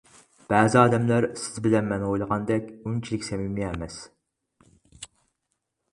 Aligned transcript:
بەزى 0.53 0.79
ئادەملەر 0.83 1.27
سىز 1.41 1.59
بىلەن 1.67 1.85
مەن 1.91 2.07
ئويلىغاندەك 2.07 2.71
ئۇنچىلىك 2.73 3.29
سەمىمىي 3.31 3.69
ئەمەس. 3.69 4.03